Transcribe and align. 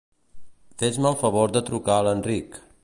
Fes-me 0.83 1.11
el 1.11 1.19
favor 1.21 1.55
de 1.59 1.65
trucar 1.69 1.99
a 1.99 2.09
l'Enric. 2.11 2.61